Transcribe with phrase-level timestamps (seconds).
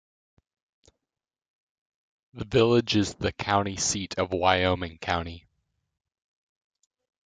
[2.33, 5.45] The village is the county seat of Wyoming County.